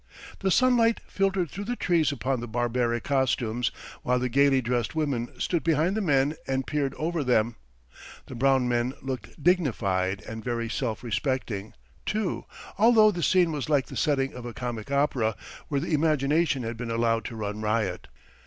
[0.39, 3.69] The sunlight filtered through the trees upon the barbaric costumes,
[4.01, 7.55] while the gaily dressed women stood behind the men and peered over them.
[8.25, 12.45] The brown men looked dignified and very self respecting, too,
[12.79, 15.35] although the scene was like the setting of a comic opera,
[15.67, 18.07] where the imagination had been allowed to run riot.